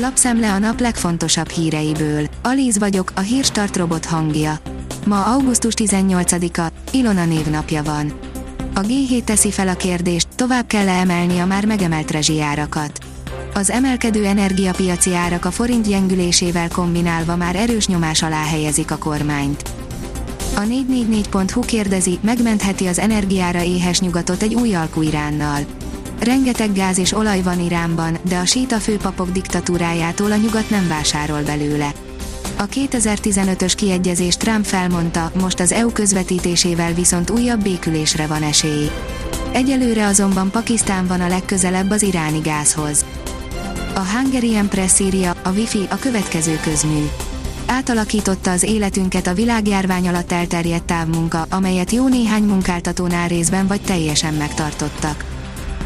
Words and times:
Lapszemle 0.00 0.52
a 0.52 0.58
nap 0.58 0.80
legfontosabb 0.80 1.48
híreiből. 1.48 2.26
Alíz 2.42 2.78
vagyok, 2.78 3.12
a 3.14 3.20
hírstart 3.20 3.76
robot 3.76 4.04
hangja. 4.04 4.58
Ma 5.06 5.24
augusztus 5.24 5.74
18-a, 5.76 6.72
Ilona 6.92 7.24
névnapja 7.24 7.82
van. 7.82 8.12
A 8.74 8.80
G7 8.80 9.24
teszi 9.24 9.50
fel 9.50 9.68
a 9.68 9.74
kérdést, 9.74 10.28
tovább 10.34 10.66
kell 10.66 10.88
-e 10.88 11.00
emelni 11.00 11.38
a 11.38 11.46
már 11.46 11.64
megemelt 11.64 12.10
rezsijárakat. 12.10 12.98
Az 13.54 13.70
emelkedő 13.70 14.24
energiapiaci 14.24 15.14
árak 15.14 15.44
a 15.44 15.50
forint 15.50 15.88
gyengülésével 15.88 16.68
kombinálva 16.68 17.36
már 17.36 17.56
erős 17.56 17.86
nyomás 17.86 18.22
alá 18.22 18.44
helyezik 18.44 18.90
a 18.90 18.98
kormányt. 18.98 19.62
A 20.56 20.60
444.hu 20.60 21.60
kérdezi, 21.60 22.18
megmentheti 22.22 22.86
az 22.86 22.98
energiára 22.98 23.62
éhes 23.62 24.00
nyugatot 24.00 24.42
egy 24.42 24.54
új 24.54 24.74
alkú 24.74 25.02
Iránnal. 25.02 25.60
Rengeteg 26.20 26.72
gáz 26.72 26.98
és 26.98 27.12
olaj 27.12 27.42
van 27.42 27.60
Iránban, 27.60 28.18
de 28.28 28.38
a 28.38 28.44
síta 28.44 28.76
főpapok 28.76 29.30
diktatúrájától 29.30 30.32
a 30.32 30.36
nyugat 30.36 30.70
nem 30.70 30.88
vásárol 30.88 31.42
belőle. 31.42 31.92
A 32.56 32.66
2015-ös 32.66 33.72
kiegyezés 33.76 34.36
Trump 34.36 34.64
felmondta, 34.64 35.32
most 35.40 35.60
az 35.60 35.72
EU 35.72 35.92
közvetítésével 35.92 36.92
viszont 36.92 37.30
újabb 37.30 37.62
békülésre 37.62 38.26
van 38.26 38.42
esély. 38.42 38.90
Egyelőre 39.52 40.06
azonban 40.06 40.50
Pakisztán 40.50 41.06
van 41.06 41.20
a 41.20 41.28
legközelebb 41.28 41.90
az 41.90 42.02
iráni 42.02 42.38
gázhoz. 42.38 43.04
A 43.94 44.00
Hungarian 44.00 44.68
Press 44.68 45.00
írja, 45.00 45.34
a 45.42 45.50
Wi-Fi 45.50 45.86
a 45.90 45.96
következő 45.96 46.58
közmű. 46.62 47.06
Átalakította 47.66 48.50
az 48.50 48.62
életünket 48.62 49.26
a 49.26 49.34
világjárvány 49.34 50.08
alatt 50.08 50.32
elterjedt 50.32 50.84
távmunka, 50.84 51.46
amelyet 51.50 51.90
jó 51.90 52.08
néhány 52.08 52.42
munkáltatónál 52.42 53.28
részben 53.28 53.66
vagy 53.66 53.80
teljesen 53.80 54.34
megtartottak. 54.34 55.37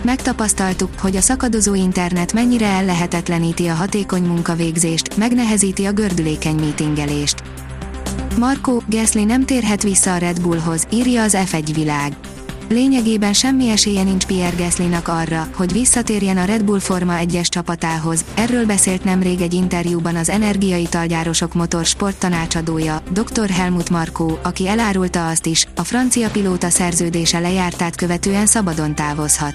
Megtapasztaltuk, 0.05 0.91
hogy 0.99 1.17
a 1.17 1.21
szakadozó 1.21 1.75
internet 1.75 2.33
mennyire 2.33 2.67
ellehetetleníti 2.67 3.67
a 3.67 3.75
hatékony 3.75 4.23
munkavégzést, 4.23 5.17
megnehezíti 5.17 5.85
a 5.85 5.93
gördülékeny 5.93 6.55
mítingelést. 6.55 7.43
Marco 8.39 8.79
Gasly 8.87 9.25
nem 9.25 9.45
térhet 9.45 9.83
vissza 9.83 10.15
a 10.15 10.17
Red 10.17 10.41
Bullhoz, 10.41 10.87
írja 10.93 11.23
az 11.23 11.37
F1 11.37 11.71
világ. 11.75 12.17
Lényegében 12.69 13.33
semmi 13.33 13.69
esélye 13.69 14.03
nincs 14.03 14.27
Pierre 14.27 14.57
Gaslynak 14.57 15.09
arra, 15.09 15.49
hogy 15.55 15.73
visszatérjen 15.73 16.37
a 16.37 16.45
Red 16.45 16.65
Bull 16.65 16.79
Forma 16.79 17.15
1-es 17.21 17.47
csapatához, 17.47 18.25
erről 18.35 18.67
beszélt 18.67 19.05
nemrég 19.05 19.41
egy 19.41 19.55
interjúban 19.55 20.17
az 20.17 20.29
energiaitalgyárosok 20.29 21.55
motorsport 21.55 22.19
tanácsadója, 22.19 23.03
dr. 23.11 23.51
Helmut 23.51 23.91
Markó, 23.91 24.39
aki 24.43 24.69
elárulta 24.69 25.29
azt 25.29 25.47
is, 25.47 25.67
a 25.77 25.85
francia 25.85 26.31
pilóta 26.31 26.71
szerződése 26.71 27.39
lejártát 27.39 27.97
követően 27.97 28.47
szabadon 28.47 28.95
távozhat. 28.95 29.55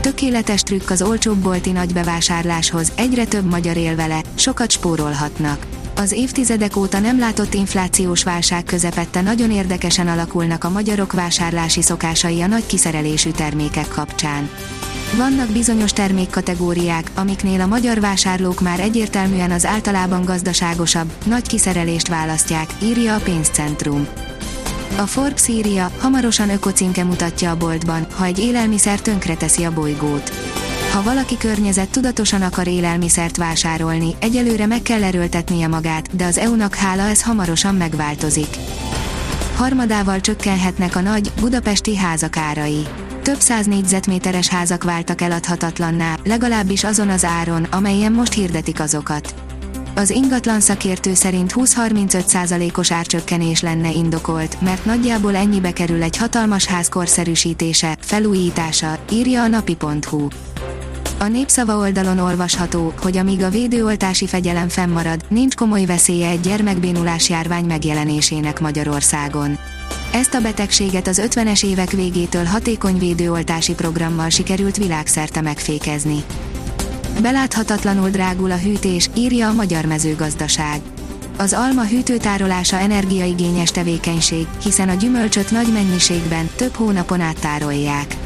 Tökéletes 0.00 0.62
trükk 0.62 0.90
az 0.90 1.02
olcsóbb 1.02 1.36
bolti 1.36 1.70
nagybevásárláshoz, 1.70 2.92
egyre 2.96 3.24
több 3.24 3.50
magyar 3.50 3.76
él 3.76 3.96
vele, 3.96 4.22
sokat 4.34 4.70
spórolhatnak. 4.70 5.66
Az 5.96 6.12
évtizedek 6.12 6.76
óta 6.76 6.98
nem 6.98 7.18
látott 7.18 7.54
inflációs 7.54 8.22
válság 8.22 8.64
közepette 8.64 9.20
nagyon 9.20 9.50
érdekesen 9.50 10.08
alakulnak 10.08 10.64
a 10.64 10.70
magyarok 10.70 11.12
vásárlási 11.12 11.82
szokásai 11.82 12.40
a 12.40 12.46
nagy 12.46 12.66
kiszerelésű 12.66 13.30
termékek 13.30 13.88
kapcsán. 13.88 14.50
Vannak 15.16 15.48
bizonyos 15.48 15.92
termékkategóriák, 15.92 17.10
amiknél 17.14 17.60
a 17.60 17.66
magyar 17.66 18.00
vásárlók 18.00 18.60
már 18.60 18.80
egyértelműen 18.80 19.50
az 19.50 19.66
általában 19.66 20.24
gazdaságosabb, 20.24 21.12
nagy 21.24 21.48
kiszerelést 21.48 22.08
választják, 22.08 22.70
írja 22.82 23.14
a 23.14 23.20
pénzcentrum. 23.20 24.06
A 24.96 25.06
Forbes 25.06 25.48
írja, 25.48 25.90
hamarosan 25.98 26.50
ökocímke 26.50 27.04
mutatja 27.04 27.50
a 27.50 27.56
boltban, 27.56 28.06
ha 28.14 28.24
egy 28.24 28.38
élelmiszer 28.38 29.00
tönkreteszi 29.00 29.64
a 29.64 29.72
bolygót. 29.72 30.30
Ha 30.92 31.02
valaki 31.02 31.36
környezet 31.36 31.90
tudatosan 31.90 32.42
akar 32.42 32.66
élelmiszert 32.66 33.36
vásárolni, 33.36 34.14
egyelőre 34.20 34.66
meg 34.66 34.82
kell 34.82 35.02
erőltetnie 35.02 35.68
magát, 35.68 36.16
de 36.16 36.24
az 36.24 36.38
EU-nak 36.38 36.74
hála 36.74 37.02
ez 37.02 37.22
hamarosan 37.22 37.74
megváltozik. 37.74 38.56
Harmadával 39.56 40.20
csökkenhetnek 40.20 40.96
a 40.96 41.00
nagy, 41.00 41.32
budapesti 41.40 41.96
házak 41.96 42.36
árai. 42.36 42.86
Több 43.22 43.40
száz 43.40 43.66
négyzetméteres 43.66 44.48
házak 44.48 44.84
váltak 44.84 45.20
eladhatatlanná, 45.20 46.16
legalábbis 46.24 46.84
azon 46.84 47.08
az 47.08 47.24
áron, 47.24 47.64
amelyen 47.64 48.12
most 48.12 48.32
hirdetik 48.32 48.80
azokat. 48.80 49.34
Az 50.00 50.10
ingatlan 50.10 50.60
szakértő 50.60 51.14
szerint 51.14 51.52
20-35%-os 51.54 52.92
árcsökkenés 52.92 53.60
lenne 53.60 53.90
indokolt, 53.90 54.60
mert 54.60 54.84
nagyjából 54.84 55.36
ennyibe 55.36 55.72
kerül 55.72 56.02
egy 56.02 56.16
hatalmas 56.16 56.66
ház 56.66 56.88
korszerűsítése, 56.88 57.96
felújítása, 58.00 58.98
írja 59.12 59.42
a 59.42 59.46
napi.hu. 59.46 60.28
A 61.18 61.24
népszava 61.24 61.76
oldalon 61.76 62.18
olvasható, 62.18 62.92
hogy 63.02 63.16
amíg 63.16 63.42
a 63.42 63.50
védőoltási 63.50 64.26
fegyelem 64.26 64.68
fennmarad, 64.68 65.20
nincs 65.28 65.54
komoly 65.54 65.84
veszélye 65.84 66.28
egy 66.28 66.40
gyermekbénulás 66.40 67.28
járvány 67.28 67.64
megjelenésének 67.64 68.60
Magyarországon. 68.60 69.58
Ezt 70.12 70.34
a 70.34 70.40
betegséget 70.40 71.06
az 71.06 71.22
50-es 71.24 71.64
évek 71.64 71.90
végétől 71.90 72.44
hatékony 72.44 72.98
védőoltási 72.98 73.74
programmal 73.74 74.28
sikerült 74.28 74.76
világszerte 74.76 75.40
megfékezni. 75.40 76.24
Beláthatatlanul 77.22 78.08
drágul 78.08 78.50
a 78.50 78.58
hűtés, 78.58 79.10
írja 79.14 79.48
a 79.48 79.52
Magyar 79.52 79.84
Mezőgazdaság. 79.84 80.80
Az 81.38 81.52
alma 81.52 81.84
hűtőtárolása 81.84 82.76
energiaigényes 82.76 83.70
tevékenység, 83.70 84.46
hiszen 84.62 84.88
a 84.88 84.94
gyümölcsöt 84.94 85.50
nagy 85.50 85.72
mennyiségben, 85.72 86.50
több 86.56 86.74
hónapon 86.74 87.20
át 87.20 87.40
tárolják. 87.40 88.16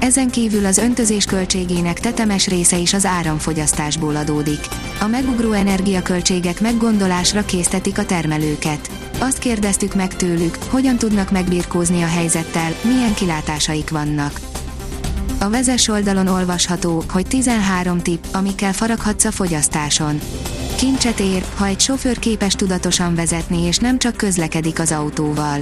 Ezen 0.00 0.30
kívül 0.30 0.66
az 0.66 0.78
öntözés 0.78 1.24
költségének 1.24 2.00
tetemes 2.00 2.46
része 2.46 2.76
is 2.76 2.92
az 2.92 3.04
áramfogyasztásból 3.04 4.16
adódik. 4.16 4.66
A 5.00 5.06
megugró 5.06 5.52
energiaköltségek 5.52 6.60
meggondolásra 6.60 7.44
késztetik 7.44 7.98
a 7.98 8.04
termelőket. 8.04 8.90
Azt 9.18 9.38
kérdeztük 9.38 9.94
meg 9.94 10.16
tőlük, 10.16 10.58
hogyan 10.68 10.96
tudnak 10.96 11.30
megbirkózni 11.30 12.02
a 12.02 12.06
helyzettel, 12.06 12.70
milyen 12.82 13.14
kilátásaik 13.14 13.90
vannak. 13.90 14.49
A 15.42 15.50
vezes 15.50 15.88
oldalon 15.88 16.26
olvasható, 16.26 17.04
hogy 17.12 17.26
13 17.26 18.00
tipp, 18.00 18.24
amikkel 18.32 18.72
faraghatsz 18.72 19.24
a 19.24 19.30
fogyasztáson. 19.30 20.20
Kincset 20.76 21.20
ér, 21.20 21.44
ha 21.56 21.66
egy 21.66 21.80
sofőr 21.80 22.18
képes 22.18 22.54
tudatosan 22.54 23.14
vezetni 23.14 23.62
és 23.62 23.76
nem 23.76 23.98
csak 23.98 24.16
közlekedik 24.16 24.78
az 24.78 24.92
autóval. 24.92 25.58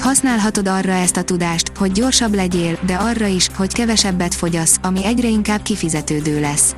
Használhatod 0.00 0.68
arra 0.68 0.92
ezt 0.92 1.16
a 1.16 1.22
tudást, 1.22 1.72
hogy 1.78 1.92
gyorsabb 1.92 2.34
legyél, 2.34 2.78
de 2.86 2.94
arra 2.94 3.26
is, 3.26 3.48
hogy 3.56 3.72
kevesebbet 3.72 4.34
fogyasz, 4.34 4.78
ami 4.82 5.04
egyre 5.04 5.28
inkább 5.28 5.62
kifizetődő 5.62 6.40
lesz. 6.40 6.74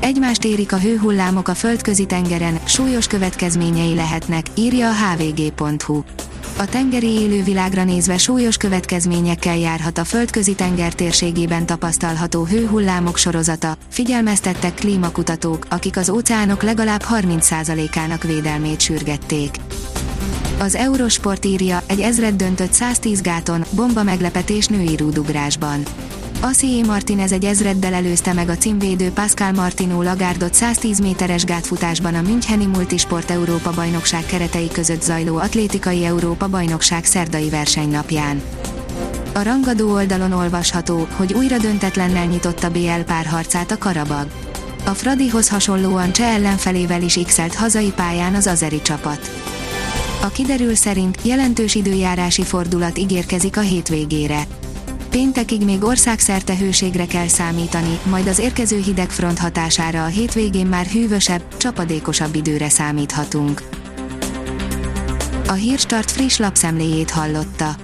Egymást 0.00 0.44
érik 0.44 0.72
a 0.72 0.78
hőhullámok 0.78 1.48
a 1.48 1.54
földközi 1.54 2.06
tengeren, 2.06 2.58
súlyos 2.64 3.06
következményei 3.06 3.94
lehetnek, 3.94 4.46
írja 4.54 4.88
a 4.88 4.94
hvg.hu. 4.94 6.02
A 6.58 6.64
tengeri 6.64 7.08
élővilágra 7.10 7.84
nézve 7.84 8.18
súlyos 8.18 8.56
következményekkel 8.56 9.56
járhat 9.56 9.98
a 9.98 10.04
földközi 10.04 10.54
tenger 10.54 10.94
térségében 10.94 11.66
tapasztalható 11.66 12.44
hőhullámok 12.44 13.16
sorozata, 13.16 13.76
figyelmeztettek 13.88 14.74
klímakutatók, 14.74 15.66
akik 15.70 15.96
az 15.96 16.10
óceánok 16.10 16.62
legalább 16.62 17.02
30%-ának 17.10 18.22
védelmét 18.22 18.80
sürgették. 18.80 19.56
Az 20.58 20.74
Eurosport 20.74 21.44
írja, 21.44 21.82
egy 21.86 22.00
ezred 22.00 22.34
döntött 22.34 22.72
110 22.72 23.20
gáton, 23.20 23.64
bomba 23.70 24.02
meglepetés 24.02 24.66
női 24.66 24.96
rúdugrásban. 24.96 25.82
Asié 26.40 26.82
Martinez 26.82 27.32
egy 27.32 27.44
ezreddel 27.44 27.94
előzte 27.94 28.32
meg 28.32 28.48
a 28.48 28.56
címvédő 28.56 29.10
Pascal 29.10 29.52
Martino 29.52 30.02
Lagárdot 30.02 30.54
110 30.54 30.98
méteres 31.00 31.44
gátfutásban 31.44 32.14
a 32.14 32.20
Müncheni 32.20 32.66
Multisport 32.66 33.30
Európa 33.30 33.70
bajnokság 33.70 34.26
keretei 34.26 34.68
között 34.72 35.02
zajló 35.02 35.36
atlétikai 35.36 36.04
Európa 36.04 36.48
bajnokság 36.48 37.04
szerdai 37.04 37.48
versenynapján. 37.48 38.42
A 39.34 39.42
rangadó 39.42 39.92
oldalon 39.92 40.32
olvasható, 40.32 41.06
hogy 41.16 41.32
újra 41.32 41.58
döntetlennel 41.58 42.26
nyitotta 42.26 42.70
BL 42.70 43.00
párharcát 43.06 43.70
a 43.70 43.78
Karabag. 43.78 44.26
A 44.84 44.90
Fradihoz 44.90 45.48
hasonlóan 45.48 46.12
cseh 46.12 46.34
ellenfelével 46.34 47.02
is 47.02 47.18
x 47.24 47.54
hazai 47.56 47.92
pályán 47.96 48.34
az 48.34 48.46
azeri 48.46 48.82
csapat. 48.82 49.30
A 50.22 50.28
kiderül 50.28 50.74
szerint 50.74 51.18
jelentős 51.22 51.74
időjárási 51.74 52.42
fordulat 52.42 52.98
ígérkezik 52.98 53.56
a 53.56 53.60
hétvégére. 53.60 54.46
Péntekig 55.16 55.64
még 55.64 55.84
országszerte 55.84 56.56
hőségre 56.56 57.06
kell 57.06 57.28
számítani, 57.28 57.98
majd 58.04 58.26
az 58.26 58.38
érkező 58.38 58.80
hidegfront 58.80 59.38
hatására 59.38 60.04
a 60.04 60.06
hétvégén 60.06 60.66
már 60.66 60.86
hűvösebb, 60.86 61.56
csapadékosabb 61.56 62.34
időre 62.34 62.68
számíthatunk. 62.68 63.62
A 65.48 65.52
Hírstart 65.52 66.10
friss 66.10 66.38
lapszemléjét 66.38 67.10
hallotta. 67.10 67.76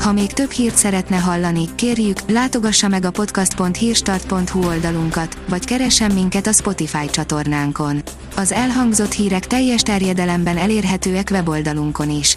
Ha 0.00 0.12
még 0.12 0.32
több 0.32 0.50
hírt 0.50 0.76
szeretne 0.76 1.16
hallani, 1.16 1.74
kérjük, 1.74 2.30
látogassa 2.30 2.88
meg 2.88 3.04
a 3.04 3.10
podcast.hírstart.hu 3.10 4.66
oldalunkat, 4.66 5.38
vagy 5.48 5.64
keressen 5.64 6.12
minket 6.12 6.46
a 6.46 6.52
Spotify 6.52 7.10
csatornánkon. 7.10 8.02
Az 8.36 8.52
elhangzott 8.52 9.12
hírek 9.12 9.46
teljes 9.46 9.82
terjedelemben 9.82 10.56
elérhetőek 10.56 11.28
weboldalunkon 11.30 12.10
is. 12.10 12.36